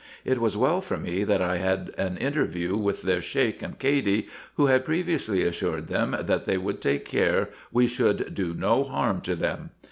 It 0.25 0.41
was 0.41 0.57
well 0.57 0.81
for 0.81 0.97
me 0.97 1.23
that 1.25 1.43
I 1.43 1.57
had 1.57 1.93
had 1.95 2.07
an 2.13 2.17
interview 2.17 2.75
with 2.75 3.03
their 3.03 3.21
Sheik 3.21 3.61
and 3.61 3.77
Cady, 3.77 4.27
who 4.55 4.65
had 4.65 4.83
previously 4.83 5.43
assured 5.43 5.89
them 5.89 6.17
that 6.19 6.45
they 6.47 6.57
would 6.57 6.81
take 6.81 7.05
care 7.05 7.49
we 7.71 7.85
should 7.85 8.33
do 8.33 8.55
no 8.55 8.83
harm 8.83 9.21
to 9.21 9.35
them. 9.35 9.69